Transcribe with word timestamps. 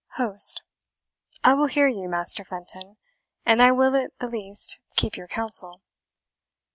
HOST. 0.17 0.63
I 1.43 1.53
will 1.53 1.67
hear 1.67 1.87
you, 1.87 2.09
Master 2.09 2.43
Fenton; 2.43 2.97
and 3.45 3.61
I 3.61 3.71
will, 3.71 3.95
at 3.95 4.17
the 4.17 4.27
least, 4.27 4.79
keep 4.95 5.15
your 5.15 5.27
counsel. 5.27 5.83